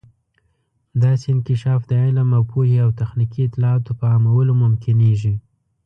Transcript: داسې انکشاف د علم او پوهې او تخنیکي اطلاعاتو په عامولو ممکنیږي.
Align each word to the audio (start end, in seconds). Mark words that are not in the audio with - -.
داسې 1.03 1.25
انکشاف 1.35 1.81
د 1.89 1.91
علم 2.03 2.29
او 2.37 2.43
پوهې 2.51 2.77
او 2.85 2.89
تخنیکي 3.01 3.41
اطلاعاتو 3.45 3.91
په 3.99 4.05
عامولو 4.13 4.53
ممکنیږي. 4.63 5.35